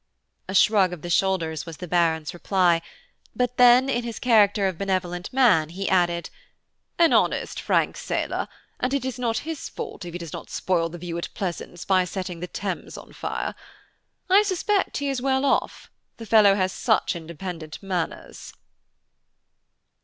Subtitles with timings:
[0.47, 2.81] A shrug of the shoulders was the Baron's reply;
[3.35, 6.31] but then, in his character of benevolent man, he added,
[6.97, 8.47] "an honest, frank sailor,
[8.79, 11.85] and it is not his fault if he does not spoil the view at Pleasance
[11.85, 13.53] by setting the Thames on fire.
[14.27, 18.53] I suspect he is well off, the fellow has such independent 'manners.'"